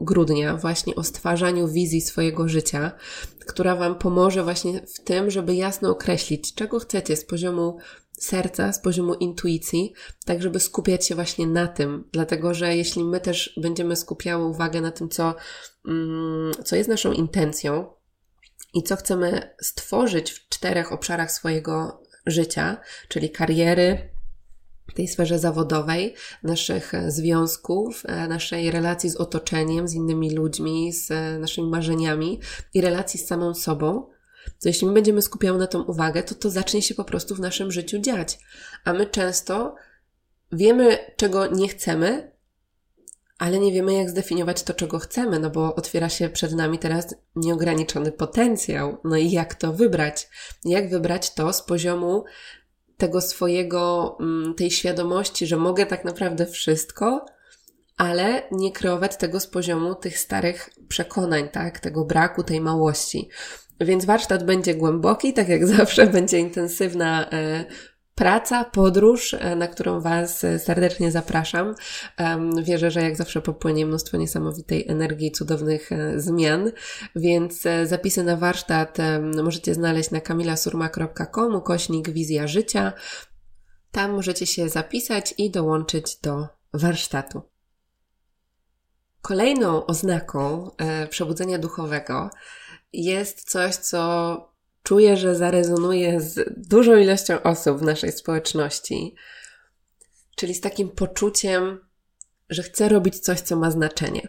[0.00, 2.92] grudnia, właśnie o stwarzaniu wizji swojego życia,
[3.46, 7.78] która Wam pomoże właśnie w tym, żeby jasno określić, czego chcecie z poziomu
[8.24, 9.92] serca, z poziomu intuicji,
[10.24, 14.80] tak żeby skupiać się właśnie na tym, dlatego że jeśli my też będziemy skupiały uwagę
[14.80, 15.34] na tym, co,
[15.88, 17.86] mm, co jest naszą intencją
[18.74, 24.12] i co chcemy stworzyć w czterech obszarach swojego życia, czyli kariery,
[24.94, 32.40] tej sferze zawodowej, naszych związków, naszej relacji z otoczeniem, z innymi ludźmi, z naszymi marzeniami
[32.74, 34.06] i relacji z samą sobą,
[34.44, 37.40] to jeśli my będziemy skupiały na tą uwagę, to to zacznie się po prostu w
[37.40, 38.38] naszym życiu dziać.
[38.84, 39.74] A my często
[40.52, 42.32] wiemy, czego nie chcemy,
[43.38, 47.14] ale nie wiemy, jak zdefiniować to, czego chcemy, no bo otwiera się przed nami teraz
[47.36, 48.98] nieograniczony potencjał.
[49.04, 50.28] No i jak to wybrać?
[50.64, 52.24] Jak wybrać to z poziomu
[52.96, 57.26] tego swojego, mm, tej świadomości, że mogę tak naprawdę wszystko,
[57.96, 61.80] ale nie kreować tego z poziomu tych starych przekonań, tak?
[61.80, 63.28] Tego braku, tej małości.
[63.84, 67.64] Więc warsztat będzie głęboki, tak jak zawsze, będzie intensywna e,
[68.14, 71.74] praca, podróż, e, na którą Was e, serdecznie zapraszam.
[72.62, 76.70] Wierzę, że jak zawsze popłynie mnóstwo niesamowitej energii, cudownych zmian,
[77.16, 78.98] więc zapisy na warsztat
[79.42, 82.92] możecie znaleźć na kamilasurma.com, kośnik wizja życia.
[83.90, 87.42] Tam możecie się zapisać i dołączyć do warsztatu.
[89.22, 90.70] Kolejną oznaką
[91.10, 92.30] przebudzenia duchowego
[92.92, 94.52] jest coś, co
[94.82, 99.14] czuję, że zarezonuje z dużą ilością osób w naszej społeczności,
[100.36, 101.80] czyli z takim poczuciem,
[102.50, 104.28] że chcę robić coś, co ma znaczenie.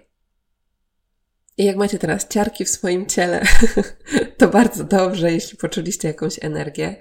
[1.57, 3.45] I jak macie teraz ciarki w swoim ciele,
[4.37, 6.95] to bardzo dobrze, jeśli poczuliście jakąś energię.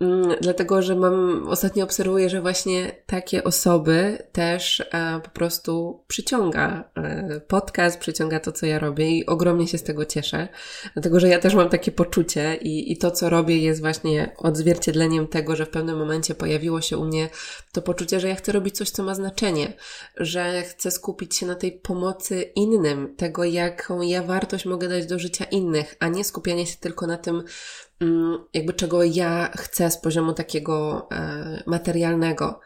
[0.00, 6.84] Mm, dlatego, że mam, ostatnio obserwuję, że właśnie takie osoby też e, po prostu przyciąga
[6.96, 10.48] e, podcast, przyciąga to, co ja robię i ogromnie się z tego cieszę.
[10.94, 15.26] Dlatego, że ja też mam takie poczucie i, i to, co robię jest właśnie odzwierciedleniem
[15.26, 17.28] tego, że w pewnym momencie pojawiło się u mnie
[17.72, 19.72] to poczucie, że ja chcę robić coś, co ma znaczenie,
[20.16, 25.18] że chcę skupić się na tej pomocy innym, tego, jaką ja wartość mogę dać do
[25.18, 27.42] życia innych, a nie skupianie się tylko na tym,
[28.54, 32.60] jakby czego ja chcę z poziomu takiego e, materialnego.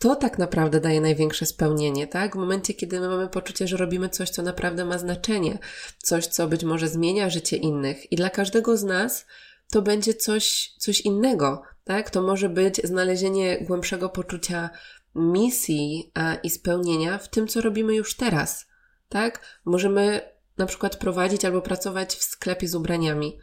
[0.00, 2.36] To tak naprawdę daje największe spełnienie, tak?
[2.36, 5.58] W momencie, kiedy my mamy poczucie, że robimy coś, co naprawdę ma znaczenie,
[5.98, 9.26] coś, co być może zmienia życie innych, i dla każdego z nas
[9.72, 12.10] to będzie coś, coś innego, tak?
[12.10, 14.70] To może być znalezienie głębszego poczucia
[15.14, 18.66] misji e, i spełnienia w tym, co robimy już teraz,
[19.08, 19.60] tak?
[19.64, 23.38] Możemy na przykład prowadzić albo pracować w sklepie z ubraniami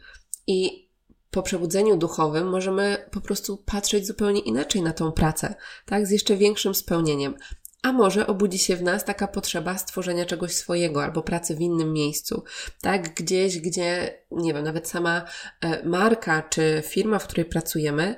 [0.46, 0.88] i
[1.30, 5.54] po przebudzeniu duchowym możemy po prostu patrzeć zupełnie inaczej na tą pracę,
[5.86, 6.06] tak?
[6.06, 7.34] Z jeszcze większym spełnieniem.
[7.82, 11.92] A może obudzi się w nas taka potrzeba stworzenia czegoś swojego albo pracy w innym
[11.92, 12.44] miejscu,
[12.80, 13.14] tak?
[13.14, 15.24] Gdzieś, gdzie, nie wiem, nawet sama
[15.60, 18.16] e, marka czy firma, w której pracujemy,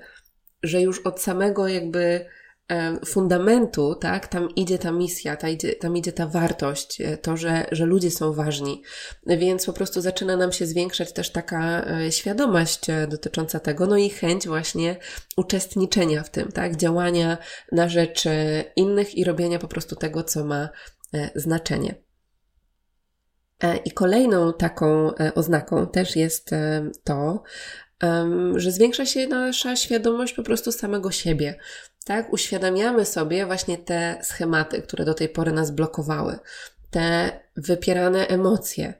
[0.63, 2.27] że już od samego jakby
[3.07, 7.67] fundamentu, tak, tam idzie ta misja, ta idzie, tam idzie ta wartość, e, to, że,
[7.73, 8.83] że ludzie są ważni.
[9.27, 13.97] Więc po prostu zaczyna nam się zwiększać też taka e, świadomość e, dotycząca tego, no
[13.97, 14.97] i chęć właśnie
[15.37, 17.39] uczestniczenia w tym, tak, działania
[17.73, 18.25] na rzecz
[18.77, 20.69] innych i robienia po prostu tego, co ma
[21.35, 21.95] znaczenie.
[23.85, 26.51] I kolejną taką oznaką też jest
[27.05, 27.43] to,
[28.57, 31.59] że zwiększa się nasza świadomość po prostu samego siebie
[32.05, 32.33] tak?
[32.33, 36.39] Uświadamiamy sobie właśnie te schematy, które do tej pory nas blokowały,
[36.91, 38.95] te wypierane emocje,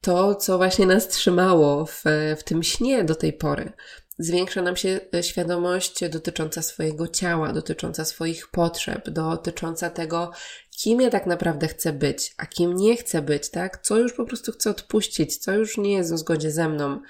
[0.00, 2.02] to, co właśnie nas trzymało w,
[2.38, 3.72] w tym śnie do tej pory.
[4.18, 10.30] Zwiększa nam się świadomość dotycząca swojego ciała, dotycząca swoich potrzeb, dotycząca tego,
[10.78, 13.82] kim ja tak naprawdę chcę być, a kim nie chcę być, tak?
[13.82, 17.00] Co już po prostu chcę odpuścić, co już nie jest w zgodzie ze mną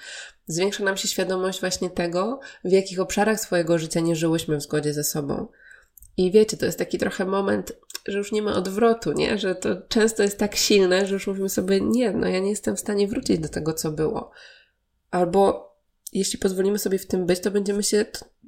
[0.47, 4.93] zwiększa nam się świadomość właśnie tego, w jakich obszarach swojego życia nie żyłyśmy w zgodzie
[4.93, 5.47] ze sobą.
[6.17, 7.73] I wiecie, to jest taki trochę moment,
[8.07, 9.37] że już nie ma odwrotu, nie?
[9.37, 12.75] Że to często jest tak silne, że już mówimy sobie, nie, no ja nie jestem
[12.75, 14.31] w stanie wrócić do tego, co było.
[15.11, 15.66] Albo
[16.13, 18.05] jeśli pozwolimy sobie w tym być, to będziemy się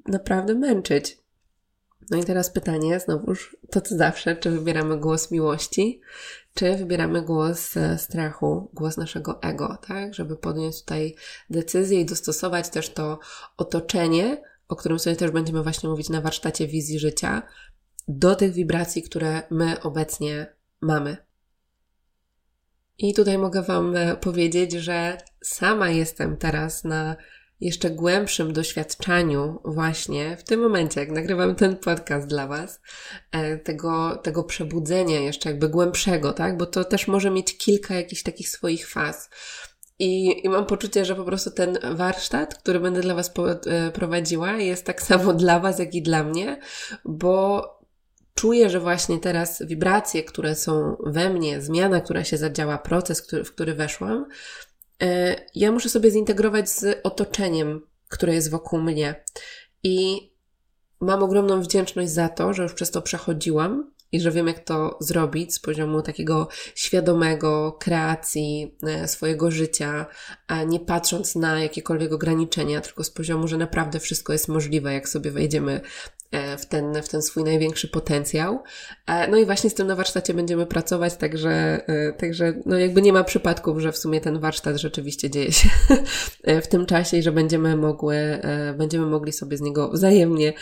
[0.08, 1.18] naprawdę męczyć.
[2.10, 6.02] No i teraz pytanie, znowuż, to co zawsze, czy wybieramy głos miłości,
[6.54, 10.16] czy wybieramy głos e, strachu, głos naszego ego, tak?
[10.16, 11.16] Żeby podjąć tutaj
[11.50, 13.20] decyzję i dostosować też to
[13.58, 17.42] otoczenie, o którym sobie też będziemy właśnie mówić na warsztacie wizji życia,
[18.08, 21.18] do tych wibracji, które my obecnie mamy.
[22.98, 27.16] I tutaj mogę Wam e, powiedzieć, że sama jestem teraz na
[27.62, 32.82] jeszcze głębszym doświadczaniu właśnie w tym momencie, jak nagrywam ten podcast dla Was,
[33.32, 36.58] e, tego, tego przebudzenia jeszcze jakby głębszego, tak?
[36.58, 39.30] Bo to też może mieć kilka jakichś takich swoich faz.
[40.00, 43.32] I, I mam poczucie, że po prostu ten warsztat, który będę dla Was
[43.66, 46.60] e, prowadziła, jest tak samo dla Was, jak i dla mnie,
[47.06, 47.64] bo
[48.36, 53.44] czuję, że właśnie teraz wibracje, które są we mnie, zmiana, która się zadziała, proces, który,
[53.44, 54.26] w który weszłam,
[55.56, 59.24] ja muszę sobie zintegrować z otoczeniem, które jest wokół mnie.
[59.84, 60.30] I
[61.00, 64.98] mam ogromną wdzięczność za to, że już przez to przechodziłam i że wiem, jak to
[65.02, 70.06] zrobić z poziomu takiego świadomego kreacji e, swojego życia,
[70.48, 75.10] a nie patrząc na jakiekolwiek ograniczenia, tylko z poziomu, że naprawdę wszystko jest możliwe, jak
[75.10, 76.19] sobie wejdziemy E,
[76.58, 78.64] w ten, w ten swój największy potencjał.
[79.08, 81.50] E, no i właśnie z tym na warsztacie będziemy pracować, także,
[81.88, 85.70] e, także no jakby nie ma przypadków, że w sumie ten warsztat rzeczywiście dzieje się
[86.64, 88.42] w tym czasie i że będziemy mogły,
[88.78, 90.54] będziemy mogli sobie z niego wzajemnie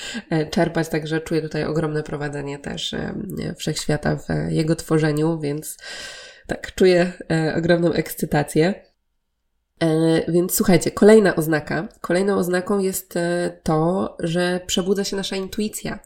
[0.52, 2.96] czerpać, także czuję tutaj ogromne prowadzenie też
[3.58, 5.78] wszechświata w jego tworzeniu, więc
[6.48, 7.12] tak, czuję
[7.56, 8.87] ogromną ekscytację.
[9.80, 11.88] E, więc słuchajcie, kolejna oznaka.
[12.02, 16.00] Kolejną oznaką jest e, to, że przebudza się nasza intuicja,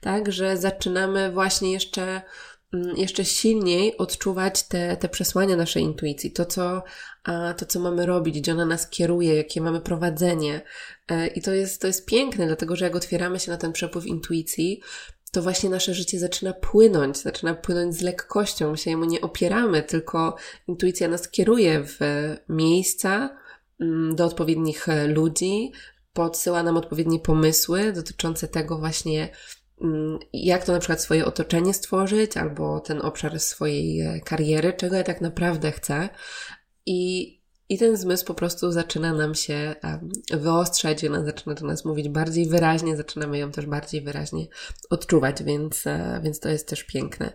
[0.00, 0.32] tak?
[0.32, 2.22] Że zaczynamy właśnie jeszcze,
[2.74, 6.82] mm, jeszcze silniej odczuwać te, te przesłania naszej intuicji, to co,
[7.56, 10.60] to, co mamy robić, gdzie ona nas kieruje, jakie mamy prowadzenie.
[11.08, 14.06] E, I to jest, to jest piękne, dlatego że jak otwieramy się na ten przepływ
[14.06, 14.80] intuicji,
[15.36, 18.70] to właśnie nasze życie zaczyna płynąć, zaczyna płynąć z lekkością.
[18.70, 20.36] My się jemu nie opieramy, tylko
[20.68, 21.98] intuicja nas kieruje w
[22.48, 23.36] miejsca,
[23.80, 25.72] mm, do odpowiednich ludzi,
[26.12, 29.28] podsyła nam odpowiednie pomysły dotyczące tego właśnie,
[29.80, 35.04] mm, jak to na przykład swoje otoczenie stworzyć, albo ten obszar swojej kariery, czego ja
[35.04, 36.08] tak naprawdę chcę.
[36.86, 37.35] I
[37.68, 39.74] i ten zmysł po prostu zaczyna nam się
[40.30, 44.46] wyostrzać, ona zaczyna do nas mówić bardziej wyraźnie, zaczynamy ją też bardziej wyraźnie
[44.90, 47.32] odczuwać, więc, e, więc to jest też piękne.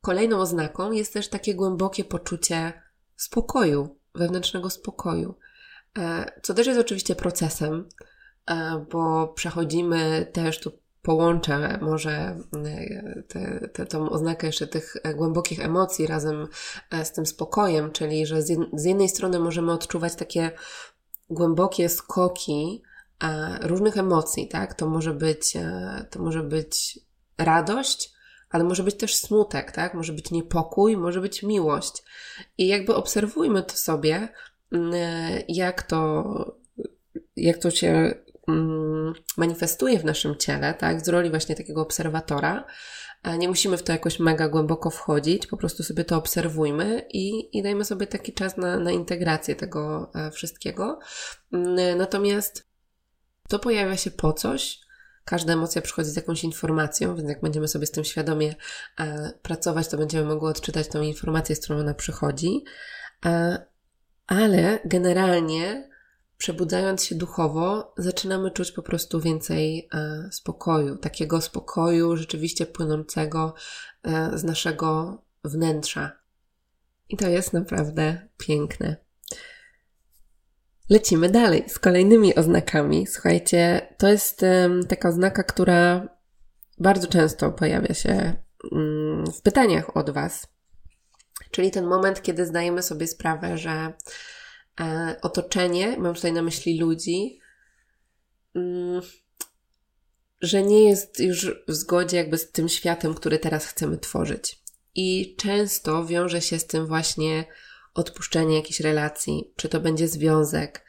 [0.00, 2.72] Kolejną oznaką jest też takie głębokie poczucie
[3.16, 5.34] spokoju, wewnętrznego spokoju,
[5.98, 7.88] e, co też jest oczywiście procesem,
[8.46, 10.72] e, bo przechodzimy też tu
[11.08, 12.10] połączę może
[12.64, 16.48] e, te, te, tą oznakę jeszcze tych e, głębokich emocji razem
[16.90, 20.50] e, z tym spokojem, czyli że z, jednej strony możemy odczuwać takie
[21.30, 22.82] głębokie skoki
[23.62, 24.74] różnych emocji, tak?
[24.74, 25.54] To może być,
[26.10, 27.00] to może być
[27.38, 28.12] radość,
[28.50, 29.94] ale może być też smutek, tak?
[29.94, 32.02] Może być niepokój, może być miłość.
[32.58, 34.28] I jakby obserwujmy to sobie,
[35.48, 36.24] jak to,
[37.36, 38.27] jak to się Mm,
[39.36, 42.64] manifestuje w naszym ciele, tak, z roli właśnie takiego obserwatora.
[43.38, 47.62] Nie musimy w to jakoś mega głęboko wchodzić, po prostu sobie to obserwujmy i, i
[47.62, 50.98] dajmy sobie taki czas na, na integrację tego e, wszystkiego.
[51.52, 52.68] Mm, natomiast
[53.48, 54.80] to pojawia się po coś,
[55.24, 58.54] każda emocja przychodzi z jakąś informacją, więc jak będziemy sobie z tym świadomie
[59.00, 62.64] e, pracować, to będziemy mogły odczytać tą informację, z którą ona przychodzi.
[63.26, 63.66] E,
[64.26, 65.88] ale generalnie
[66.38, 73.54] przebudzając się duchowo, zaczynamy czuć po prostu więcej e, spokoju, takiego spokoju rzeczywiście płynącego
[74.02, 76.12] e, z naszego wnętrza.
[77.08, 78.96] I to jest naprawdę piękne.
[80.90, 83.06] Lecimy dalej z kolejnymi oznakami.
[83.06, 84.44] Słuchajcie, to jest
[84.88, 86.08] taka oznaka, która
[86.78, 88.34] bardzo często pojawia się
[88.72, 90.46] mm, w pytaniach od Was.
[91.50, 93.92] Czyli ten moment, kiedy zdajemy sobie sprawę, że
[95.22, 97.40] otoczenie, mam tutaj na myśli ludzi,
[98.54, 99.02] mm,
[100.40, 104.62] że nie jest już w zgodzie jakby z tym światem, który teraz chcemy tworzyć.
[104.94, 107.44] I często wiąże się z tym właśnie
[107.94, 110.84] odpuszczenie jakichś relacji, czy to będzie związek, e,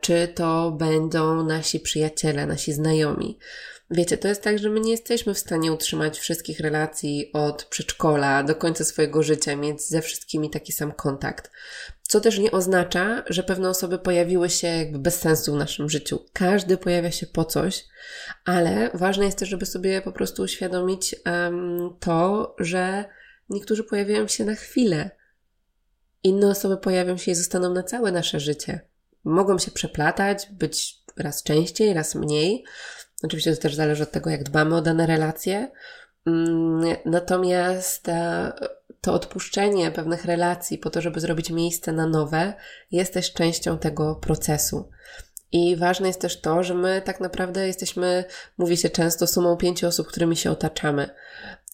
[0.00, 3.38] czy to będą nasi przyjaciele, nasi znajomi.
[3.90, 8.42] Wiecie, to jest tak, że my nie jesteśmy w stanie utrzymać wszystkich relacji od przedszkola
[8.42, 11.50] do końca swojego życia, mieć ze wszystkimi taki sam kontakt.
[12.02, 16.24] Co też nie oznacza, że pewne osoby pojawiły się jakby bez sensu w naszym życiu.
[16.32, 17.84] Każdy pojawia się po coś,
[18.44, 23.04] ale ważne jest też, żeby sobie po prostu uświadomić um, to, że
[23.48, 25.10] niektórzy pojawiają się na chwilę.
[26.22, 28.89] Inne osoby pojawią się i zostaną na całe nasze życie.
[29.24, 32.64] Mogą się przeplatać, być raz częściej, raz mniej.
[33.22, 35.70] Oczywiście to też zależy od tego, jak dbamy o dane relacje.
[36.26, 38.52] Mm, natomiast e,
[39.00, 42.54] to odpuszczenie pewnych relacji po to, żeby zrobić miejsce na nowe,
[42.90, 44.90] jest też częścią tego procesu.
[45.52, 48.24] I ważne jest też to, że my tak naprawdę jesteśmy,
[48.58, 51.10] mówi się często, sumą pięciu osób, którymi się otaczamy.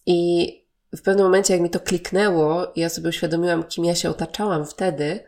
[0.07, 0.51] I
[0.97, 5.25] w pewnym momencie, jak mi to kliknęło, ja sobie uświadomiłam, kim ja się otaczałam wtedy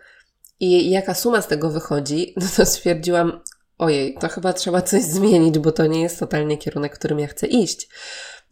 [0.60, 3.40] i jaka suma z tego wychodzi, no to stwierdziłam,
[3.78, 7.26] ojej, to chyba trzeba coś zmienić, bo to nie jest totalnie kierunek, w którym ja
[7.26, 7.88] chcę iść.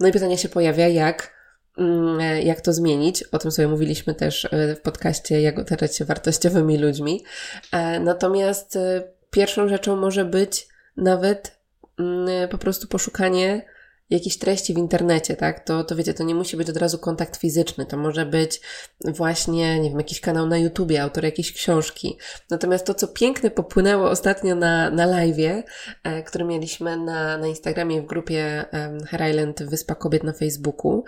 [0.01, 1.37] No i pytanie się pojawia, jak
[1.79, 3.23] Mm, jak to zmienić.
[3.23, 7.25] O tym sobie mówiliśmy też e, w podcaście, jak otaczać się wartościowymi ludźmi.
[7.73, 11.59] E, natomiast e, pierwszą rzeczą może być nawet
[11.98, 13.67] mm, po prostu poszukanie
[14.11, 17.37] jakiejś treści w internecie, tak, to, to wiecie, to nie musi być od razu kontakt
[17.37, 18.61] fizyczny, to może być
[19.04, 22.19] właśnie, nie wiem, jakiś kanał na YouTubie, autor jakiejś książki.
[22.50, 25.63] Natomiast to, co piękne popłynęło ostatnio na, na live'ie,
[26.02, 31.04] e, który mieliśmy na, na Instagramie w grupie e, Hair Island Wyspa Kobiet na Facebooku,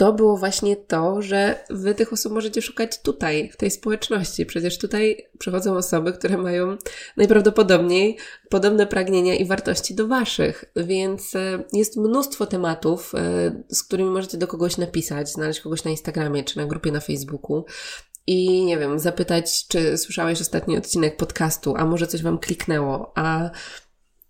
[0.00, 4.46] to było właśnie to, że wy tych osób możecie szukać tutaj, w tej społeczności.
[4.46, 6.76] Przecież tutaj przychodzą osoby, które mają
[7.16, 8.16] najprawdopodobniej
[8.50, 14.38] podobne pragnienia i wartości do waszych, więc e, jest mnóstwo tematów, e, z którymi możecie
[14.38, 17.64] do kogoś napisać, znaleźć kogoś na Instagramie czy na grupie na Facebooku
[18.26, 23.50] i nie wiem, zapytać, czy słyszałeś ostatni odcinek podcastu, a może coś wam kliknęło, a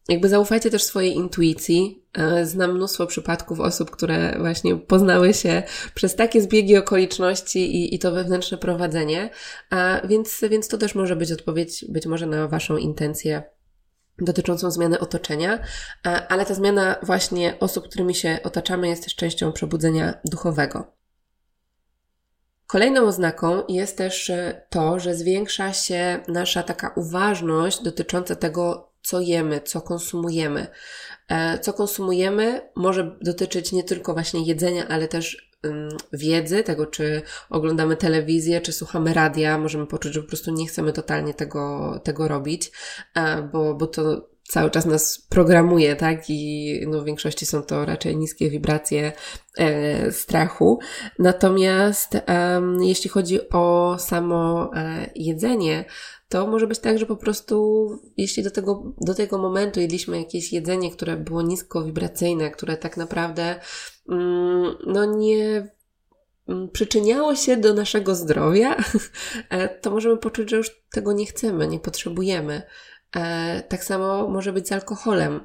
[0.09, 2.05] jakby zaufajcie też swojej intuicji.
[2.19, 5.63] E, znam mnóstwo przypadków osób, które właśnie poznały się
[5.95, 9.31] przez takie zbiegi okoliczności i, i to wewnętrzne prowadzenie,
[9.71, 13.43] a więc, więc to też może być odpowiedź być może na Waszą intencję
[14.19, 15.59] dotyczącą zmiany otoczenia,
[16.07, 21.01] e, ale ta zmiana właśnie osób, którymi się otaczamy, jest też częścią przebudzenia duchowego.
[22.67, 29.21] Kolejną oznaką jest też e, to, że zwiększa się nasza taka uważność dotycząca tego, co
[29.21, 30.67] jemy, co konsumujemy.
[31.29, 35.51] E, co konsumujemy może dotyczyć nie tylko właśnie jedzenia, ale też
[36.13, 40.93] wiedzy, tego czy oglądamy telewizję, czy słuchamy radia, możemy poczuć, że po prostu nie chcemy
[40.93, 42.71] totalnie tego, tego robić,
[43.15, 46.31] e, bo, bo to cały czas nas programuje, tak?
[46.31, 49.13] I no, w większości są to raczej niskie wibracje
[49.59, 50.79] e, strachu.
[51.19, 55.85] Natomiast e, jeśli chodzi o samo e, jedzenie,
[56.31, 60.53] to może być tak, że po prostu, jeśli do tego, do tego momentu jedliśmy jakieś
[60.53, 63.61] jedzenie, które było nisko wibracyjne, które tak naprawdę,
[64.09, 65.69] mm, no nie
[66.49, 68.77] mm, przyczyniało się do naszego zdrowia,
[69.51, 72.63] e, to możemy poczuć, że już tego nie chcemy, nie potrzebujemy.
[73.17, 75.41] E, tak samo może być z alkoholem.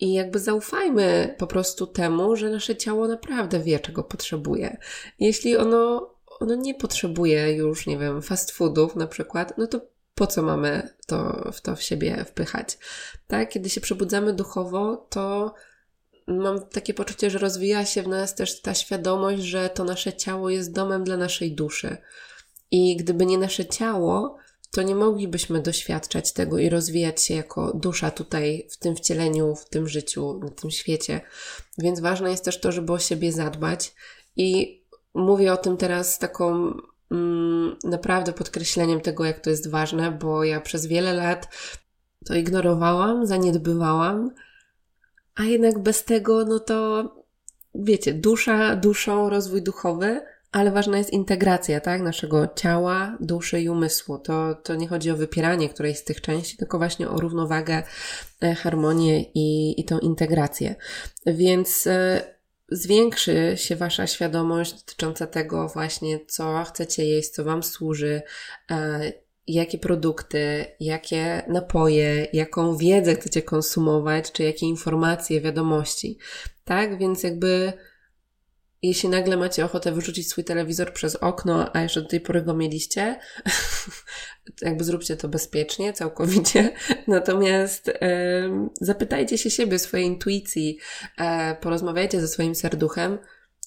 [0.00, 4.76] I jakby zaufajmy po prostu temu, że nasze ciało naprawdę wie, czego potrzebuje.
[5.18, 10.26] Jeśli ono, ono nie potrzebuje już, nie wiem, fast foodów na przykład, no to po
[10.26, 12.78] co mamy to, w to w siebie wpychać?
[13.26, 13.48] Tak?
[13.48, 15.54] Kiedy się przebudzamy duchowo, to
[16.26, 20.50] mam takie poczucie, że rozwija się w nas też ta świadomość, że to nasze ciało
[20.50, 21.96] jest domem dla naszej duszy.
[22.70, 24.36] I gdyby nie nasze ciało,
[24.70, 29.68] to nie moglibyśmy doświadczać tego i rozwijać się jako dusza tutaj, w tym wcieleniu, w
[29.68, 31.20] tym życiu, w tym świecie.
[31.78, 33.94] Więc ważne jest też to, żeby o siebie zadbać.
[34.36, 34.80] I
[35.14, 36.74] mówię o tym teraz z taką
[37.84, 41.48] naprawdę podkreśleniem tego, jak to jest ważne, bo ja przez wiele lat
[42.26, 44.30] to ignorowałam, zaniedbywałam,
[45.34, 47.10] a jednak bez tego, no to
[47.74, 50.20] wiecie, dusza, duszą, rozwój duchowy,
[50.52, 54.18] ale ważna jest integracja, tak, naszego ciała, duszy i umysłu.
[54.18, 57.82] To, to nie chodzi o wypieranie którejś z tych części, tylko właśnie o równowagę,
[58.40, 60.74] e, harmonię i, i tą integrację.
[61.26, 62.35] Więc e,
[62.68, 68.22] zwiększy się Wasza świadomość dotycząca tego właśnie, co chcecie jeść, co Wam służy,
[68.70, 69.12] e,
[69.46, 76.18] jakie produkty, jakie napoje, jaką wiedzę chcecie konsumować, czy jakie informacje, wiadomości.
[76.64, 77.72] Tak, więc jakby
[78.88, 82.54] jeśli nagle macie ochotę wyrzucić swój telewizor przez okno, a jeszcze do tej pory go
[82.54, 83.18] mieliście,
[84.62, 86.72] jakby zróbcie to bezpiecznie, całkowicie.
[87.08, 90.78] Natomiast e, zapytajcie się siebie, swojej intuicji,
[91.18, 93.18] e, porozmawiajcie ze swoim serduchem,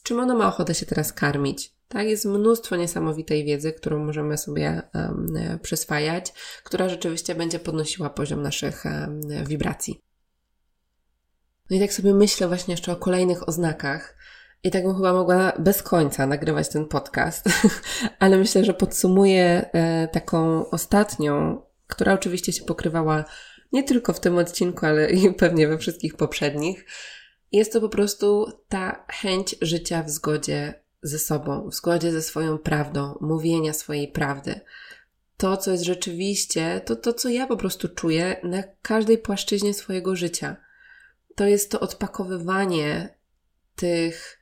[0.03, 1.73] czym ono ma ochotę się teraz karmić.
[1.87, 8.41] Tak, jest mnóstwo niesamowitej wiedzy, którą możemy sobie um, przyswajać, która rzeczywiście będzie podnosiła poziom
[8.41, 10.01] naszych um, wibracji.
[11.69, 14.15] No i tak sobie myślę właśnie jeszcze o kolejnych oznakach,
[14.63, 17.45] i tak bym chyba mogła bez końca nagrywać ten podcast,
[18.19, 23.25] ale myślę, że podsumuję e, taką ostatnią, która oczywiście się pokrywała
[23.71, 26.85] nie tylko w tym odcinku, ale i pewnie we wszystkich poprzednich.
[27.51, 32.57] Jest to po prostu ta chęć życia w zgodzie ze sobą, w zgodzie ze swoją
[32.57, 34.59] prawdą, mówienia swojej prawdy.
[35.37, 40.15] To, co jest rzeczywiście, to to, co ja po prostu czuję na każdej płaszczyźnie swojego
[40.15, 40.55] życia.
[41.35, 43.15] To jest to odpakowywanie
[43.75, 44.38] tych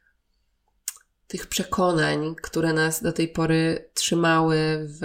[1.27, 4.57] tych przekonań, które nas do tej pory trzymały
[4.87, 4.99] w,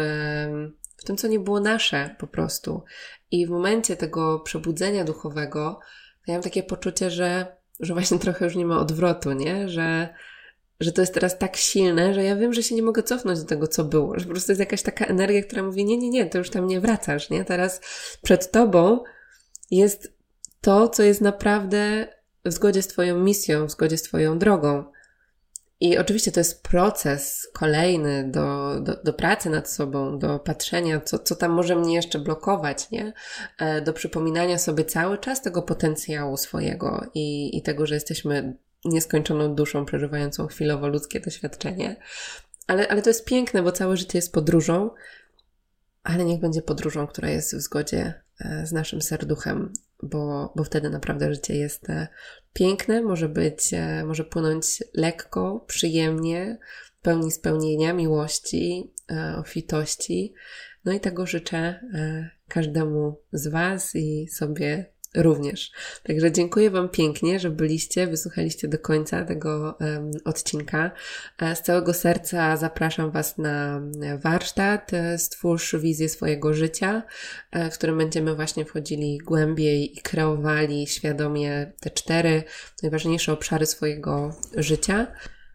[0.97, 2.83] w tym, co nie było nasze po prostu.
[3.31, 5.81] I w momencie tego przebudzenia duchowego,
[6.29, 9.69] mam takie poczucie, że, że właśnie trochę już nie ma odwrotu, nie?
[9.69, 10.15] Że,
[10.81, 13.47] że to jest teraz tak silne, że ja wiem, że się nie mogę cofnąć do
[13.47, 14.19] tego, co było.
[14.19, 16.67] Że po prostu jest jakaś taka energia, która mówi, nie, nie, nie, to już tam
[16.67, 17.45] nie wracasz, nie?
[17.45, 17.81] Teraz
[18.23, 19.05] przed tobą
[19.71, 20.13] jest
[20.61, 22.09] to, co jest naprawdę
[22.45, 24.85] w zgodzie z Twoją misją, w zgodzie z Twoją drogą.
[25.83, 31.19] I oczywiście to jest proces kolejny do, do, do, pracy nad sobą, do patrzenia, co,
[31.19, 33.13] co tam może mnie jeszcze blokować, nie?
[33.59, 39.55] E, do przypominania sobie cały czas tego potencjału swojego i, i tego, że jesteśmy nieskończoną
[39.55, 41.97] duszą przeżywającą chwilowo ludzkie doświadczenie.
[42.67, 44.91] Ale, ale to jest piękne, bo całe życie jest podróżą,
[46.03, 48.23] ale niech będzie podróżą, która jest w zgodzie
[48.65, 49.73] z naszym serduchem,
[50.03, 52.09] bo, bo wtedy naprawdę życie jest e,
[52.53, 56.59] piękne, może być, e, może płynąć lekko, przyjemnie,
[57.03, 58.93] pełni spełnienia, miłości,
[59.37, 60.35] obfitości.
[60.85, 61.81] No i tego życzę
[62.49, 65.73] każdemu z Was i sobie również.
[66.03, 70.91] Także dziękuję Wam pięknie, że byliście, wysłuchaliście do końca tego um, odcinka.
[71.39, 73.81] E, z całego serca zapraszam Was na
[74.19, 77.03] warsztat e, Stwórz wizję swojego życia,
[77.51, 82.43] e, w którym będziemy właśnie wchodzili głębiej i kreowali świadomie te cztery
[82.83, 85.07] najważniejsze obszary swojego życia.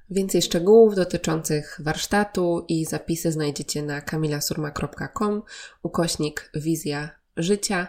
[0.09, 5.41] Więcej szczegółów dotyczących warsztatu i zapisy znajdziecie na kamilasurma.com
[5.83, 7.87] ukośnik wizja życia.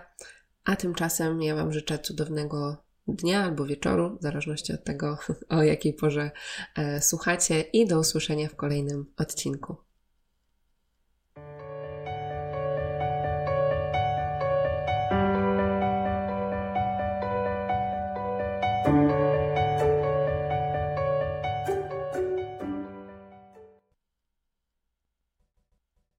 [0.69, 5.19] A tymczasem ja Wam życzę cudownego dnia albo wieczoru, w zależności od tego,
[5.59, 6.31] o jakiej porze
[6.77, 9.77] e, słuchacie, i do usłyszenia w kolejnym odcinku.